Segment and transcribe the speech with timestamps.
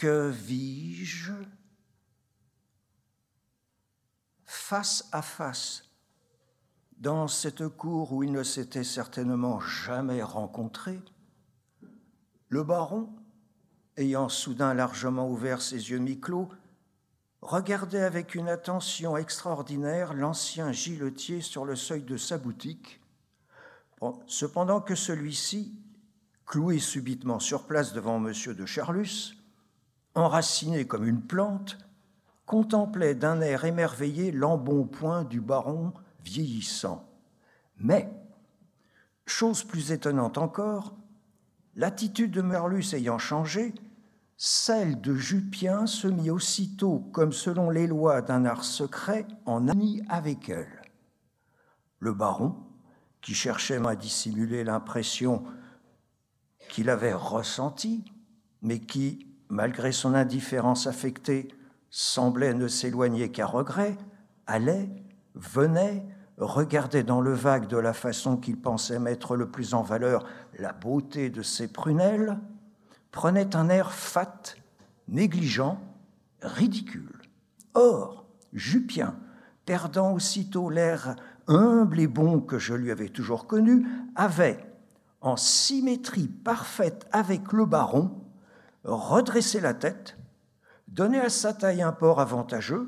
[0.00, 1.34] Que vis-je
[4.46, 5.84] Face à face,
[6.96, 11.02] dans cette cour où ils ne s'étaient certainement jamais rencontrés,
[12.48, 13.10] le baron,
[13.98, 16.48] ayant soudain largement ouvert ses yeux mi-clos,
[17.42, 23.02] regardait avec une attention extraordinaire l'ancien giletier sur le seuil de sa boutique,
[24.26, 25.78] cependant que celui-ci,
[26.46, 28.32] cloué subitement sur place devant M.
[28.54, 29.36] de Charlus,
[30.14, 31.78] enraciné comme une plante,
[32.46, 35.92] contemplait d'un air émerveillé l'embonpoint du baron
[36.24, 37.08] vieillissant.
[37.76, 38.12] Mais,
[39.24, 40.96] chose plus étonnante encore,
[41.76, 43.74] l'attitude de Merlus ayant changé,
[44.36, 50.02] celle de Jupien se mit aussitôt, comme selon les lois d'un art secret, en amie
[50.08, 50.82] avec elle.
[51.98, 52.56] Le baron,
[53.20, 55.44] qui cherchait à dissimuler l'impression
[56.70, 58.04] qu'il avait ressentie,
[58.62, 61.48] mais qui, malgré son indifférence affectée,
[61.90, 63.96] semblait ne s'éloigner qu'à regret,
[64.46, 64.88] allait,
[65.34, 66.06] venait,
[66.38, 70.24] regardait dans le vague de la façon qu'il pensait mettre le plus en valeur
[70.58, 72.38] la beauté de ses prunelles,
[73.10, 74.54] prenait un air fat,
[75.08, 75.78] négligent,
[76.42, 77.20] ridicule.
[77.74, 79.16] Or, Jupien,
[79.66, 84.64] perdant aussitôt l'air humble et bon que je lui avais toujours connu, avait,
[85.20, 88.10] en symétrie parfaite avec le baron,
[88.84, 90.16] redressé la tête,
[90.88, 92.86] donné à sa taille un port avantageux,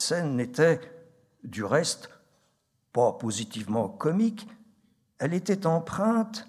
[0.00, 0.80] La scène n'était,
[1.42, 2.10] du reste,
[2.92, 4.46] pas positivement comique,
[5.18, 6.46] elle était empreinte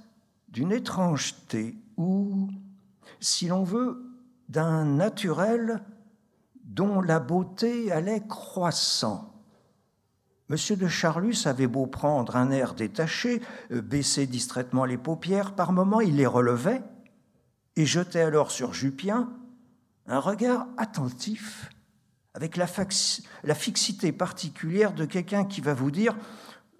[0.49, 2.49] d'une étrangeté ou,
[3.19, 4.03] si l'on veut,
[4.49, 5.81] d'un naturel
[6.63, 9.28] dont la beauté allait croissant.
[10.49, 13.39] Monsieur de Charlus avait beau prendre un air détaché,
[13.71, 16.81] euh, baisser distraitement les paupières, par moments il les relevait
[17.75, 19.29] et jetait alors sur Jupien
[20.07, 21.69] un regard attentif,
[22.33, 22.65] avec la,
[23.53, 26.15] fixité particulière de quelqu'un qui va vous dire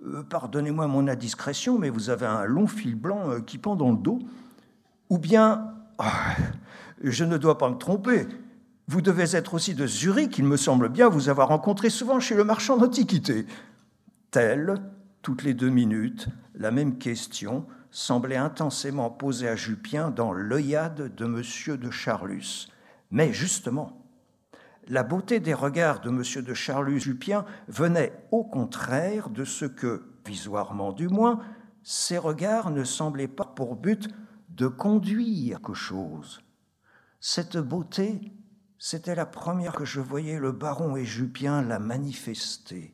[0.04, 3.92] euh, pardonnez-moi mon indiscrétion, mais vous avez un long fil blanc euh, qui pend dans
[3.92, 4.18] le dos,
[5.12, 6.36] ou bien, ah,
[7.04, 8.28] je ne dois pas me tromper,
[8.90, 12.34] vous devez être aussi de Zurich, il me semble bien vous avoir rencontré souvent chez
[12.34, 13.46] le marchand d'antiquités.
[14.32, 14.82] Telle,
[15.22, 21.26] toutes les deux minutes, la même question semblait intensément posée à Jupien dans l'œillade de
[21.26, 21.78] M.
[21.78, 22.68] de Charlus.
[23.12, 24.02] Mais justement,
[24.88, 26.44] la beauté des regards de M.
[26.44, 31.42] de Charlus-Jupien venait au contraire de ce que, visoirement du moins,
[31.84, 34.10] ces regards ne semblaient pas pour but
[34.50, 36.42] de conduire quelque chose.
[37.20, 38.34] Cette beauté,
[38.80, 42.94] c'était la première que je voyais le baron et Jupien la manifester.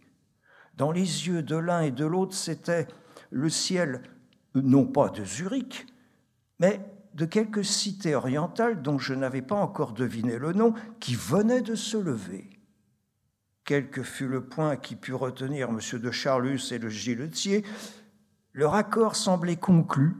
[0.75, 2.87] Dans les yeux de l'un et de l'autre, c'était
[3.29, 4.01] le ciel,
[4.55, 5.85] non pas de Zurich,
[6.59, 6.81] mais
[7.13, 11.75] de quelques cités orientales dont je n'avais pas encore deviné le nom, qui venaient de
[11.75, 12.49] se lever.
[13.63, 15.79] Quel que fût le point qui put retenir M.
[15.99, 17.63] de Charlus et le giletier,
[18.53, 20.15] leur accord semblait conclu,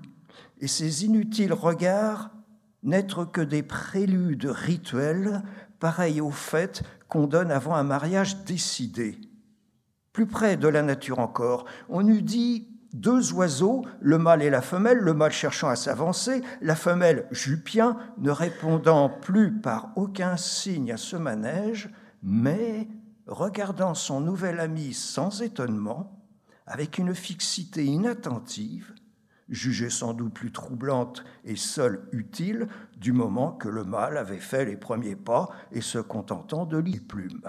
[0.59, 2.34] et ces inutiles regards
[2.85, 5.43] n'être que des préludes rituels,
[5.79, 9.19] pareils aux fêtes qu'on donne avant un mariage décidé.
[10.13, 14.61] Plus près de la nature encore, on eût dit deux oiseaux, le mâle et la
[14.61, 20.93] femelle, le mâle cherchant à s'avancer, la femelle Jupien ne répondant plus par aucun signe
[20.93, 21.89] à ce manège,
[22.23, 22.87] mais
[23.27, 26.25] regardant son nouvel ami sans étonnement,
[26.65, 28.93] avec une fixité inattentive,
[29.49, 32.67] jugée sans doute plus troublante et seule utile
[32.97, 36.99] du moment que le mâle avait fait les premiers pas et se contentant de lit
[36.99, 37.43] plumes.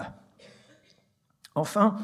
[1.55, 1.95] Enfin,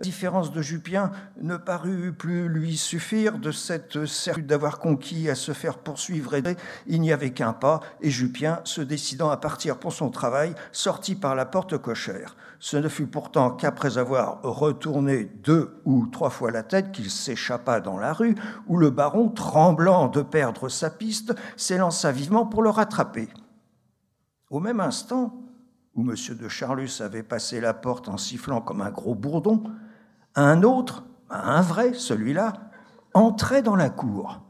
[0.00, 1.10] différence de Jupien
[1.40, 6.42] ne parut plus lui suffire de cette certitude d'avoir conquis à se faire poursuivre et
[6.86, 11.14] il n'y avait qu'un pas, et Jupien, se décidant à partir pour son travail, sortit
[11.14, 12.36] par la porte cochère.
[12.58, 17.80] Ce ne fut pourtant qu'après avoir retourné deux ou trois fois la tête qu'il s'échappa
[17.80, 18.34] dans la rue,
[18.66, 23.28] où le baron, tremblant de perdre sa piste, s'élança vivement pour le rattraper.
[24.50, 25.34] Au même instant
[25.94, 26.14] où M.
[26.38, 29.64] de Charlus avait passé la porte en sifflant comme un gros bourdon,
[30.36, 32.52] un autre, un vrai, celui-là,
[33.14, 34.42] entrait dans la cour.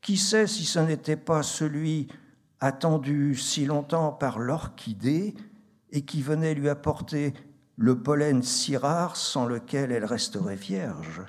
[0.00, 2.08] Qui sait si ce n'était pas celui
[2.58, 5.34] attendu si longtemps par l'orchidée
[5.90, 7.34] et qui venait lui apporter
[7.76, 11.22] le pollen si rare sans lequel elle resterait vierge?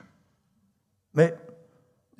[1.14, 1.38] Mais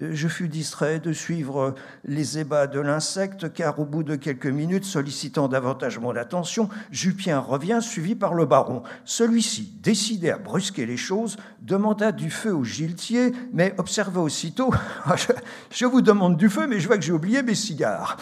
[0.02, 1.76] je fus distrait de suivre
[2.06, 7.40] les ébats de l'insecte, car au bout de quelques minutes, sollicitant davantage mon attention, Jupien
[7.40, 8.84] revient, suivi par le baron.
[9.06, 14.74] Celui-ci, décidé à brusquer les choses, demanda du feu au giletier, mais observa aussitôt
[15.72, 18.18] je, vous demande du feu, mais je vois que j'ai oublié mes cigares.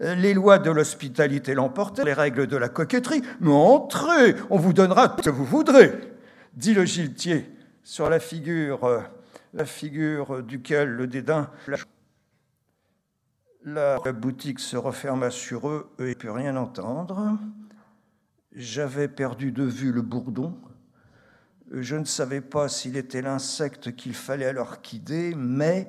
[0.00, 3.22] Les lois de l'hospitalité l'emportaient, les règles de la coquetterie.
[3.40, 5.92] Mais entrez, on vous donnera ce que vous voudrez,
[6.54, 7.46] dit le giletier
[7.84, 9.00] sur la figure euh,
[9.52, 11.50] la figure duquel le dédain.
[13.64, 17.38] La boutique se referma sur eux et ne put rien entendre.
[18.52, 20.56] J'avais perdu de vue le bourdon.
[21.70, 25.88] Je ne savais pas s'il était l'insecte qu'il fallait alors quider, mais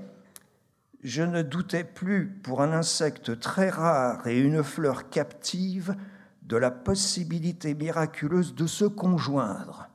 [1.04, 5.96] je ne doutais plus, pour un insecte très rare et une fleur captive,
[6.44, 9.91] de la possibilité miraculeuse de se conjoindre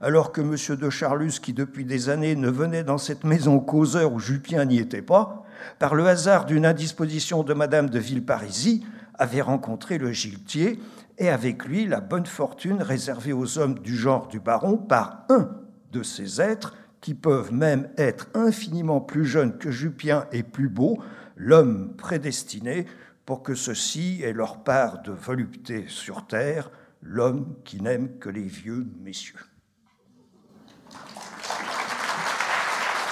[0.00, 0.76] alors que M.
[0.76, 4.64] de Charlus, qui depuis des années ne venait dans cette maison qu'aux heures où Jupien
[4.64, 5.44] n'y était pas,
[5.78, 8.82] par le hasard d'une indisposition de Madame de Villeparisis,
[9.14, 10.78] avait rencontré le giletier
[11.18, 15.50] et avec lui la bonne fortune réservée aux hommes du genre du baron par un
[15.92, 20.98] de ces êtres qui peuvent même être infiniment plus jeunes que Jupien et plus beaux,
[21.36, 22.86] l'homme prédestiné
[23.26, 26.70] pour que ceux-ci aient leur part de volupté sur terre,
[27.02, 29.38] l'homme qui n'aime que les vieux messieurs.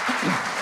[0.06, 0.55] Thank you.